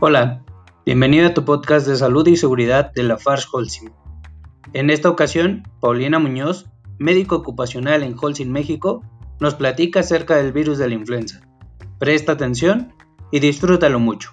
Hola, 0.00 0.44
bienvenido 0.86 1.26
a 1.26 1.34
tu 1.34 1.44
podcast 1.44 1.84
de 1.88 1.96
salud 1.96 2.24
y 2.28 2.36
seguridad 2.36 2.92
de 2.92 3.02
la 3.02 3.16
FARS 3.16 3.48
Holcim. 3.50 3.90
En 4.72 4.90
esta 4.90 5.10
ocasión, 5.10 5.64
Paulina 5.80 6.20
Muñoz, 6.20 6.66
médico 7.00 7.34
ocupacional 7.34 8.04
en 8.04 8.14
Holcim 8.16 8.48
México, 8.48 9.02
nos 9.40 9.56
platica 9.56 9.98
acerca 9.98 10.36
del 10.36 10.52
virus 10.52 10.78
de 10.78 10.88
la 10.88 10.94
influenza. 10.94 11.40
Presta 11.98 12.30
atención 12.30 12.94
y 13.32 13.40
disfrútalo 13.40 13.98
mucho. 13.98 14.30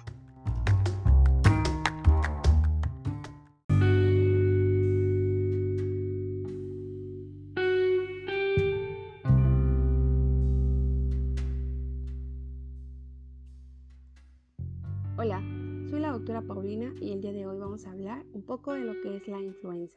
Doctora 16.26 16.54
Paulina 16.54 16.92
y 17.00 17.12
el 17.12 17.20
día 17.20 17.32
de 17.32 17.46
hoy 17.46 17.56
vamos 17.56 17.86
a 17.86 17.92
hablar 17.92 18.26
un 18.32 18.42
poco 18.42 18.72
de 18.72 18.80
lo 18.80 19.00
que 19.00 19.16
es 19.16 19.28
la 19.28 19.40
influenza. 19.40 19.96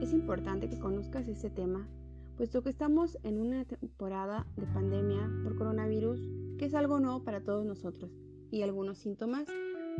Es 0.00 0.12
importante 0.12 0.68
que 0.68 0.80
conozcas 0.80 1.28
este 1.28 1.48
tema, 1.48 1.88
puesto 2.36 2.64
que 2.64 2.70
estamos 2.70 3.16
en 3.22 3.38
una 3.38 3.64
temporada 3.64 4.48
de 4.56 4.66
pandemia 4.66 5.30
por 5.44 5.56
coronavirus 5.56 6.20
que 6.58 6.64
es 6.64 6.74
algo 6.74 6.98
nuevo 6.98 7.22
para 7.22 7.40
todos 7.40 7.64
nosotros 7.64 8.10
y 8.50 8.62
algunos 8.62 8.98
síntomas 8.98 9.46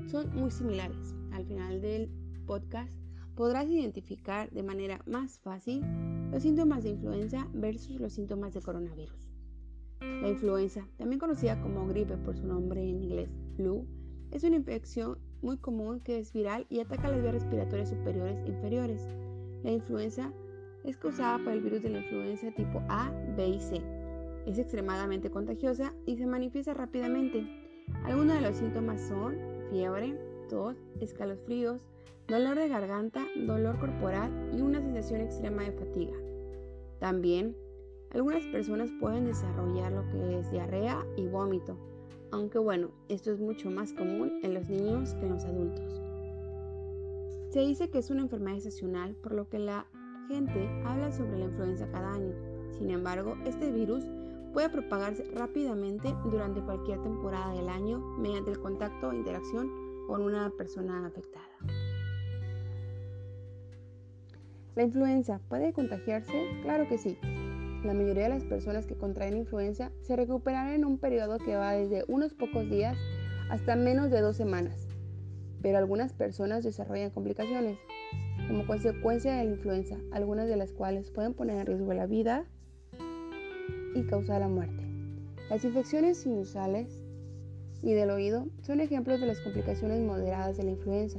son 0.08 0.34
muy 0.34 0.50
similares. 0.50 1.14
Al 1.30 1.44
final 1.44 1.80
del 1.80 2.10
podcast 2.44 2.92
podrás 3.36 3.70
identificar 3.70 4.50
de 4.50 4.64
manera 4.64 5.02
más 5.06 5.38
fácil 5.38 5.84
los 6.32 6.42
síntomas 6.42 6.82
de 6.82 6.90
influenza 6.90 7.46
versus 7.52 8.00
los 8.00 8.12
síntomas 8.12 8.54
de 8.54 8.60
coronavirus. 8.60 9.30
La 10.00 10.30
influenza, 10.30 10.84
también 10.96 11.20
conocida 11.20 11.62
como 11.62 11.86
gripe 11.86 12.16
por 12.16 12.36
su 12.36 12.44
nombre 12.44 12.82
en 12.82 13.04
inglés 13.04 13.30
flu, 13.54 13.86
es 14.30 14.44
una 14.44 14.56
infección 14.56 15.18
muy 15.42 15.56
común 15.58 16.00
que 16.00 16.18
es 16.18 16.32
viral 16.32 16.66
y 16.68 16.80
ataca 16.80 17.08
las 17.08 17.20
vías 17.20 17.34
respiratorias 17.34 17.88
superiores 17.90 18.38
e 18.44 18.48
inferiores. 18.48 19.08
La 19.62 19.72
influenza 19.72 20.32
es 20.84 20.96
causada 20.96 21.38
por 21.38 21.52
el 21.52 21.60
virus 21.60 21.82
de 21.82 21.90
la 21.90 21.98
influenza 21.98 22.50
tipo 22.52 22.82
A, 22.88 23.10
B 23.36 23.48
y 23.48 23.60
C. 23.60 23.82
Es 24.46 24.58
extremadamente 24.58 25.30
contagiosa 25.30 25.92
y 26.06 26.16
se 26.16 26.26
manifiesta 26.26 26.74
rápidamente. 26.74 27.46
Algunos 28.04 28.36
de 28.36 28.40
los 28.40 28.56
síntomas 28.56 29.00
son 29.00 29.36
fiebre, 29.70 30.16
tos, 30.48 30.76
escalofríos, 31.00 31.80
dolor 32.28 32.56
de 32.56 32.68
garganta, 32.68 33.26
dolor 33.46 33.78
corporal 33.78 34.30
y 34.56 34.60
una 34.60 34.80
sensación 34.80 35.20
extrema 35.20 35.64
de 35.64 35.72
fatiga. 35.72 36.16
También 36.98 37.56
algunas 38.12 38.44
personas 38.46 38.90
pueden 39.00 39.26
desarrollar 39.26 39.92
lo 39.92 40.08
que 40.08 40.38
es 40.38 40.50
diarrea 40.50 41.04
y 41.16 41.26
vómito, 41.26 41.76
aunque 42.32 42.58
bueno, 42.58 42.90
esto 43.08 43.32
es 43.32 43.40
mucho 43.40 43.70
más 43.70 43.92
común 43.92 44.40
en 44.42 44.54
los 44.54 44.68
niños 44.68 45.14
que 45.14 45.26
en 45.26 45.34
los 45.34 45.44
adultos. 45.44 46.00
Se 47.50 47.60
dice 47.60 47.90
que 47.90 47.98
es 47.98 48.10
una 48.10 48.22
enfermedad 48.22 48.58
estacional, 48.58 49.14
por 49.16 49.32
lo 49.32 49.48
que 49.48 49.58
la 49.58 49.86
gente 50.28 50.68
habla 50.84 51.10
sobre 51.10 51.38
la 51.38 51.46
influenza 51.46 51.90
cada 51.90 52.12
año. 52.12 52.34
Sin 52.70 52.90
embargo, 52.90 53.36
este 53.44 53.72
virus 53.72 54.04
puede 54.52 54.70
propagarse 54.70 55.24
rápidamente 55.34 56.14
durante 56.30 56.62
cualquier 56.62 57.02
temporada 57.02 57.52
del 57.54 57.68
año 57.68 57.98
mediante 58.18 58.52
el 58.52 58.60
contacto 58.60 59.08
o 59.08 59.12
interacción 59.12 59.70
con 60.06 60.22
una 60.22 60.50
persona 60.50 61.06
afectada. 61.06 61.46
¿La 64.76 64.84
influenza 64.84 65.40
puede 65.48 65.72
contagiarse? 65.72 66.60
Claro 66.62 66.88
que 66.88 66.98
sí. 66.98 67.18
La 67.84 67.94
mayoría 67.94 68.24
de 68.24 68.28
las 68.28 68.44
personas 68.44 68.84
que 68.84 68.94
contraen 68.94 69.38
influenza 69.38 69.90
se 70.02 70.14
recuperarán 70.14 70.74
en 70.74 70.84
un 70.84 70.98
periodo 70.98 71.38
que 71.38 71.56
va 71.56 71.72
desde 71.72 72.04
unos 72.08 72.34
pocos 72.34 72.68
días 72.68 72.98
hasta 73.48 73.74
menos 73.74 74.10
de 74.10 74.20
dos 74.20 74.36
semanas, 74.36 74.86
pero 75.62 75.78
algunas 75.78 76.12
personas 76.12 76.62
desarrollan 76.62 77.10
complicaciones 77.10 77.78
como 78.48 78.66
consecuencia 78.66 79.34
de 79.34 79.44
la 79.44 79.50
influenza, 79.52 79.96
algunas 80.12 80.46
de 80.46 80.56
las 80.56 80.72
cuales 80.72 81.10
pueden 81.10 81.32
poner 81.32 81.56
en 81.56 81.66
riesgo 81.66 81.94
la 81.94 82.06
vida 82.06 82.44
y 83.94 84.02
causar 84.02 84.40
la 84.40 84.48
muerte. 84.48 84.84
Las 85.48 85.64
infecciones 85.64 86.18
sinusales 86.18 87.02
y 87.82 87.94
del 87.94 88.10
oído 88.10 88.46
son 88.60 88.80
ejemplos 88.80 89.20
de 89.20 89.26
las 89.26 89.40
complicaciones 89.40 90.00
moderadas 90.02 90.58
de 90.58 90.64
la 90.64 90.70
influenza, 90.70 91.18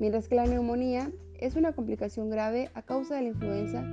mientras 0.00 0.26
que 0.26 0.34
la 0.34 0.46
neumonía 0.46 1.12
es 1.38 1.54
una 1.54 1.72
complicación 1.72 2.28
grave 2.28 2.70
a 2.74 2.82
causa 2.82 3.14
de 3.14 3.22
la 3.22 3.28
influenza 3.28 3.84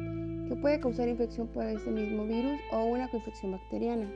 que 0.50 0.56
puede 0.56 0.80
causar 0.80 1.08
infección 1.08 1.48
por 1.48 1.64
este 1.66 1.92
mismo 1.92 2.26
virus 2.26 2.60
o 2.74 2.84
una 2.86 3.08
coinfección 3.10 3.52
bacteriana. 3.52 4.12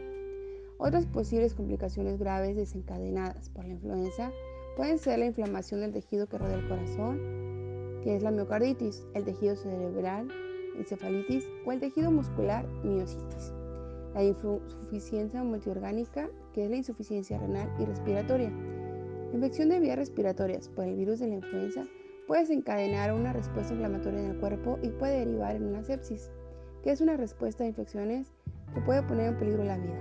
Otras 0.80 1.06
posibles 1.06 1.54
complicaciones 1.54 2.18
graves 2.18 2.56
desencadenadas 2.56 3.50
por 3.52 3.66
la 3.66 3.74
influenza 3.74 4.32
pueden 4.76 4.98
ser 4.98 5.20
la 5.20 5.28
inflamación 5.28 5.82
del 5.82 5.94
tejido 5.94 6.26
que 6.26 6.40
rodea 6.40 6.58
el 6.58 6.68
corazón, 6.68 7.20
que 8.04 8.16
es 8.16 8.24
la 8.24 8.32
miocarditis, 8.32 9.06
el 9.14 9.24
tejido 9.24 9.56
cerebral, 9.56 10.28
encefalitis 10.76 11.48
o 11.68 11.72
el 11.72 11.80
tejido 11.80 12.10
muscular, 12.10 12.68
miositis. 12.84 13.54
La 14.16 14.24
insuficiencia 14.24 15.44
multiorgánica, 15.44 16.30
que 16.54 16.66
es 16.66 16.70
la 16.72 16.78
insuficiencia 16.78 17.38
renal 17.38 17.72
y 17.80 17.86
respiratoria. 17.86 18.50
La 18.50 19.36
infección 19.36 19.70
de 19.70 19.80
vías 19.80 19.98
respiratorias 19.98 20.68
por 20.70 20.86
el 20.86 20.96
virus 20.96 21.20
de 21.20 21.28
la 21.28 21.36
influenza 21.36 21.86
puede 22.28 22.42
desencadenar 22.42 23.14
una 23.14 23.34
respuesta 23.34 23.74
inflamatoria 23.74 24.20
en 24.20 24.32
el 24.32 24.38
cuerpo 24.38 24.80
y 24.82 24.90
puede 24.90 25.20
derivar 25.20 25.56
en 25.56 25.66
una 25.66 25.84
sepsis, 25.84 26.32
que 26.84 26.92
es 26.92 27.02
una 27.02 27.18
respuesta 27.18 27.64
a 27.64 27.68
infecciones 27.68 28.34
que 28.74 28.82
puede 28.82 29.04
poner 29.04 29.28
en 29.28 29.38
peligro 29.38 29.64
la 29.64 29.78
vida. 29.78 30.00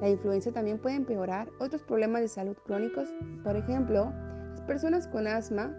La 0.00 0.08
influenza 0.08 0.52
también 0.52 0.78
puede 0.78 0.96
empeorar 0.96 1.48
otros 1.58 1.82
problemas 1.82 2.22
de 2.22 2.28
salud 2.28 2.56
crónicos, 2.64 3.08
por 3.42 3.56
ejemplo, 3.56 4.12
las 4.50 4.62
personas 4.62 5.08
con 5.08 5.26
asma 5.26 5.74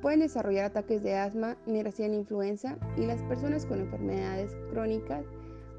pueden 0.00 0.20
desarrollar 0.20 0.66
ataques 0.66 1.02
de 1.02 1.16
asma 1.16 1.56
mientras 1.66 1.94
tienen 1.94 2.20
influenza 2.20 2.76
y 2.96 3.06
las 3.06 3.22
personas 3.22 3.66
con 3.66 3.80
enfermedades 3.80 4.56
crónicas 4.70 5.24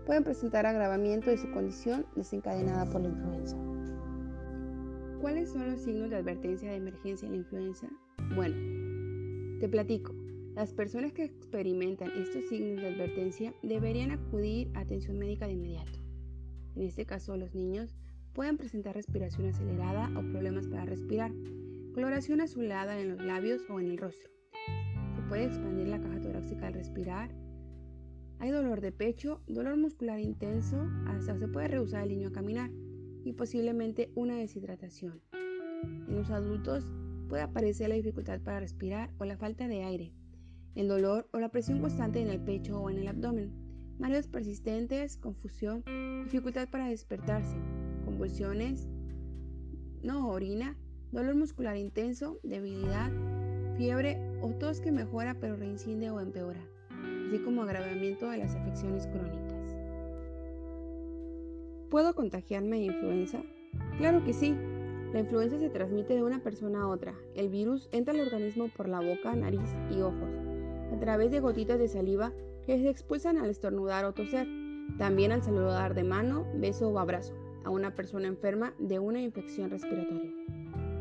pueden 0.05 0.23
presentar 0.23 0.65
agravamiento 0.65 1.29
de 1.29 1.37
su 1.37 1.49
condición 1.51 2.05
desencadenada 2.15 2.85
por 2.85 3.01
la 3.01 3.09
influenza. 3.09 3.55
¿Cuáles 5.21 5.51
son 5.51 5.71
los 5.71 5.81
signos 5.81 6.09
de 6.09 6.17
advertencia 6.17 6.69
de 6.69 6.77
emergencia 6.77 7.25
en 7.25 7.31
la 7.31 7.37
influenza? 7.37 7.87
Bueno, 8.35 8.55
te 9.65 9.69
platico. 9.69 10.13
Las 10.53 10.73
personas 10.73 11.11
que 11.11 11.23
experimentan 11.23 12.11
estos 12.11 12.47
signos 12.49 12.83
de 12.83 12.89
advertencia 12.89 13.51
deberían 13.63 14.11
acudir 14.11 14.69
a 14.75 14.81
atención 14.81 15.17
médica 15.17 15.47
de 15.47 15.53
inmediato. 15.53 15.99
En 16.75 16.83
este 16.83 17.07
caso, 17.07 17.35
los 17.35 17.55
niños 17.55 17.95
pueden 18.33 18.57
presentar 18.57 18.93
respiración 18.93 19.47
acelerada 19.47 20.11
o 20.11 20.21
problemas 20.21 20.67
para 20.67 20.85
respirar, 20.85 21.31
coloración 21.95 22.41
azulada 22.41 22.99
en 22.99 23.09
los 23.09 23.25
labios 23.25 23.63
o 23.67 23.79
en 23.79 23.87
el 23.87 23.97
rostro. 23.97 24.29
Se 25.15 25.23
puede 25.23 25.45
expandir 25.45 25.87
la 25.87 25.99
caja 25.99 26.21
torácica 26.21 26.67
al 26.67 26.75
respirar. 26.75 27.31
Hay 28.37 28.51
dolor 28.51 28.81
de 28.81 28.91
pecho, 28.91 29.41
dolor 29.47 29.77
muscular 29.77 30.19
intenso, 30.19 30.77
hasta 31.07 31.39
se 31.39 31.47
puede 31.47 31.69
rehusar 31.69 32.03
el 32.03 32.09
niño 32.09 32.27
a 32.27 32.33
caminar 32.33 32.69
y 33.23 33.33
posiblemente 33.33 34.11
una 34.13 34.35
deshidratación. 34.35 35.23
En 36.07 36.17
los 36.17 36.29
adultos 36.29 36.85
puede 37.25 37.43
aparecer 37.43 37.89
la 37.89 37.95
dificultad 37.95 38.39
para 38.41 38.59
respirar 38.59 39.11
o 39.17 39.25
la 39.25 39.37
falta 39.37 39.67
de 39.67 39.83
aire, 39.83 40.13
el 40.75 40.87
dolor 40.87 41.27
o 41.31 41.39
la 41.39 41.49
presión 41.49 41.79
constante 41.81 42.21
en 42.21 42.29
el 42.29 42.39
pecho 42.39 42.79
o 42.81 42.89
en 42.89 42.99
el 42.99 43.07
abdomen, 43.07 43.51
mareos 43.99 44.27
persistentes, 44.27 45.17
confusión, 45.17 45.83
dificultad 46.23 46.69
para 46.69 46.87
despertarse, 46.87 47.55
convulsiones, 48.03 48.87
no 50.01 50.29
orina, 50.29 50.77
dolor 51.11 51.35
muscular 51.35 51.77
intenso, 51.77 52.39
debilidad, 52.43 53.11
fiebre 53.77 54.19
o 54.41 54.49
tos 54.49 54.79
que 54.79 54.91
mejora 54.91 55.35
pero 55.39 55.55
reincide 55.55 56.11
o 56.11 56.19
empeora, 56.19 56.61
así 57.27 57.39
como 57.39 57.63
agravamiento 57.63 58.29
de 58.29 58.37
las 58.37 58.55
afecciones 58.55 59.07
crónicas. 59.07 59.75
¿Puedo 61.89 62.13
contagiarme 62.13 62.77
de 62.77 62.85
influenza? 62.85 63.41
Claro 63.97 64.23
que 64.23 64.33
sí, 64.33 64.55
la 65.15 65.21
influenza 65.21 65.57
se 65.57 65.69
transmite 65.69 66.13
de 66.13 66.23
una 66.23 66.43
persona 66.43 66.81
a 66.81 66.87
otra. 66.89 67.15
El 67.35 67.47
virus 67.47 67.87
entra 67.93 68.13
al 68.13 68.19
organismo 68.19 68.67
por 68.75 68.89
la 68.89 68.99
boca, 68.99 69.33
nariz 69.33 69.61
y 69.89 70.01
ojos, 70.01 70.29
a 70.93 70.99
través 70.99 71.31
de 71.31 71.39
gotitas 71.39 71.79
de 71.79 71.87
saliva 71.87 72.33
que 72.65 72.77
se 72.77 72.89
expulsan 72.89 73.37
al 73.37 73.49
estornudar 73.49 74.03
o 74.03 74.11
toser, 74.11 74.45
también 74.97 75.31
al 75.31 75.41
saludar 75.41 75.93
de 75.95 76.03
mano, 76.03 76.45
beso 76.55 76.89
o 76.89 76.99
abrazo 76.99 77.33
a 77.63 77.69
una 77.69 77.95
persona 77.95 78.27
enferma 78.27 78.73
de 78.77 78.99
una 78.99 79.21
infección 79.21 79.69
respiratoria. 79.69 80.33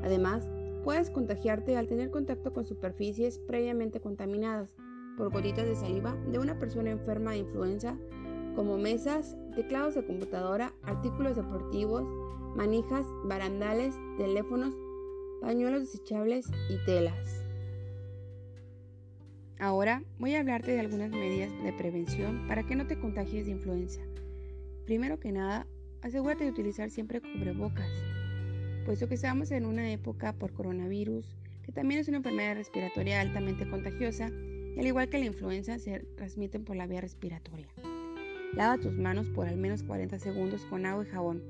Además, 0.05 0.47
puedes 0.85 1.11
contagiarte 1.11 1.77
al 1.77 1.89
tener 1.89 2.13
contacto 2.13 2.53
con 2.53 2.65
superficies 2.65 3.41
previamente 3.41 3.99
contaminadas 3.99 4.71
por 5.17 5.33
gotitas 5.33 5.67
de 5.67 5.75
saliva 5.75 6.15
de 6.31 6.39
una 6.39 6.57
persona 6.61 6.91
enferma 6.91 7.33
de 7.33 7.39
influenza, 7.39 7.99
como 8.55 8.79
mesas, 8.79 9.37
teclados 9.55 9.95
de 9.95 10.05
computadora, 10.05 10.73
artículos 10.83 11.37
deportivos, 11.37 12.05
manijas, 12.57 13.07
barandales, 13.25 13.95
teléfonos, 14.17 14.75
pañuelos 15.41 15.81
desechables 15.81 16.47
y 16.71 16.85
telas. 16.85 17.43
Ahora 19.59 20.03
voy 20.19 20.35
a 20.35 20.41
hablarte 20.41 20.73
de 20.73 20.81
algunas 20.81 21.11
medidas 21.11 21.51
de 21.63 21.73
prevención 21.73 22.47
para 22.49 22.65
que 22.65 22.75
no 22.75 22.87
te 22.87 22.99
contagies 22.99 23.47
de 23.47 23.53
influenza. 23.53 24.01
Primero 24.85 25.19
que 25.19 25.33
nada, 25.33 25.67
asegúrate 26.03 26.45
de 26.45 26.51
utilizar 26.51 26.91
siempre 26.91 27.21
cubrebocas. 27.21 27.89
puesto 28.85 29.09
que 29.09 29.15
estamos 29.15 29.51
en 29.51 29.65
una 29.65 29.91
época 29.91 30.35
por 30.35 30.53
coronavirus, 30.53 31.25
que 31.65 31.73
también 31.73 32.01
es 32.01 32.09
una 32.09 32.19
enfermedad 32.19 32.57
respiratoria 32.57 33.21
altamente 33.21 33.67
contagiosa, 33.69 34.29
y 34.29 34.79
al 34.79 34.87
igual 34.87 35.09
que 35.09 35.19
la 35.19 35.25
influenza 35.25 35.79
se 35.79 36.01
transmiten 36.17 36.65
por 36.65 36.77
la 36.77 36.87
vía 36.87 37.01
respiratoria. 37.01 37.69
Lava 38.57 38.79
tus 38.79 38.97
manos 38.97 39.29
por 39.31 39.49
al 39.49 39.57
menos 39.57 39.83
40 39.83 40.19
segundos 40.21 40.65
con 40.67 40.87
agua 40.87 41.05
y 41.05 41.11
jabón. 41.11 41.43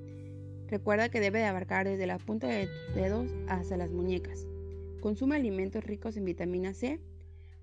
Recuerda 0.69 1.11
que 1.11 1.21
debe 1.21 1.41
de 1.41 1.45
abarcar 1.45 1.87
desde 1.87 2.06
la 2.06 2.19
punta 2.19 2.47
de 2.47 2.67
tus 2.67 2.95
dedos 2.95 3.31
hasta 3.47 3.77
las 3.77 3.91
muñecas. 3.91 4.47
Consume 5.01 5.37
alimentos 5.37 5.85
ricos 5.85 6.17
en 6.17 6.25
vitamina 6.25 6.73
C, 6.73 6.99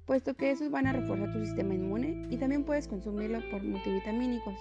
puesto 0.05 0.35
que 0.35 0.51
esos 0.51 0.69
van 0.69 0.85
a 0.85 0.93
reforzar 0.93 1.33
tu 1.33 1.43
sistema 1.43 1.73
inmune 1.73 2.27
y 2.29 2.37
también 2.37 2.63
puedes 2.63 2.87
consumirlo 2.87 3.39
por 3.49 3.63
multivitamínicos. 3.63 4.53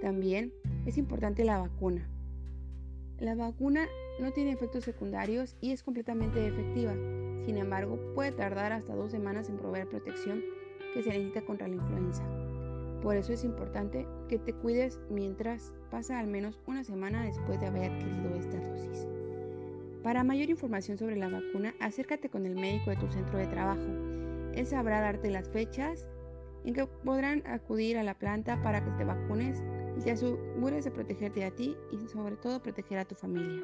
También 0.00 0.52
es 0.84 0.98
importante 0.98 1.44
la 1.44 1.58
vacuna. 1.58 2.08
La 3.20 3.36
vacuna 3.36 3.86
no 4.18 4.32
tiene 4.32 4.50
efectos 4.50 4.82
secundarios 4.82 5.56
y 5.60 5.70
es 5.70 5.84
completamente 5.84 6.44
efectiva. 6.44 6.94
Sin 7.46 7.58
embargo, 7.58 7.96
puede 8.16 8.32
tardar 8.32 8.72
hasta 8.72 8.96
dos 8.96 9.12
semanas 9.12 9.48
en 9.48 9.56
proveer 9.56 9.88
protección 9.88 10.42
que 10.94 11.04
se 11.04 11.10
necesita 11.10 11.42
contra 11.42 11.68
la 11.68 11.76
influenza. 11.76 12.41
Por 13.02 13.16
eso 13.16 13.32
es 13.32 13.42
importante 13.42 14.06
que 14.28 14.38
te 14.38 14.54
cuides 14.54 15.00
mientras 15.10 15.72
pasa 15.90 16.20
al 16.20 16.28
menos 16.28 16.60
una 16.66 16.84
semana 16.84 17.24
después 17.24 17.60
de 17.60 17.66
haber 17.66 17.90
adquirido 17.90 18.34
esta 18.36 18.58
dosis. 18.58 19.06
Para 20.04 20.24
mayor 20.24 20.50
información 20.50 20.98
sobre 20.98 21.16
la 21.16 21.28
vacuna, 21.28 21.74
acércate 21.80 22.28
con 22.28 22.46
el 22.46 22.54
médico 22.54 22.90
de 22.90 22.96
tu 22.96 23.08
centro 23.08 23.38
de 23.38 23.46
trabajo. 23.46 23.86
Él 24.54 24.66
sabrá 24.66 25.00
darte 25.00 25.30
las 25.30 25.48
fechas 25.48 26.06
en 26.64 26.74
que 26.74 26.86
podrán 26.86 27.42
acudir 27.46 27.98
a 27.98 28.04
la 28.04 28.14
planta 28.14 28.62
para 28.62 28.84
que 28.84 28.90
te 28.92 29.04
vacunes 29.04 29.62
y 29.98 30.02
te 30.02 30.12
asegures 30.12 30.84
de 30.84 30.90
protegerte 30.90 31.44
a 31.44 31.50
ti 31.50 31.76
y 31.90 32.08
sobre 32.08 32.36
todo 32.36 32.62
proteger 32.62 32.98
a 32.98 33.04
tu 33.04 33.14
familia. 33.14 33.62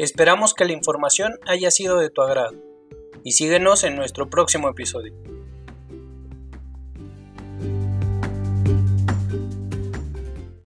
Esperamos 0.00 0.54
que 0.54 0.64
la 0.64 0.72
información 0.72 1.38
haya 1.46 1.70
sido 1.70 1.98
de 1.98 2.08
tu 2.08 2.22
agrado 2.22 2.56
y 3.22 3.32
síguenos 3.32 3.84
en 3.84 3.96
nuestro 3.96 4.30
próximo 4.30 4.70
episodio. 4.70 5.12